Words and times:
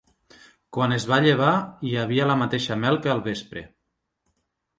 Quan 0.77 0.95
es 0.95 1.03
va 1.11 1.19
llevar, 1.25 1.51
hi 1.89 1.93
havia 2.05 2.25
la 2.33 2.39
mateixa 2.41 2.79
mel 2.87 2.99
que 3.05 3.13
al 3.15 3.23
vespre. 3.29 3.65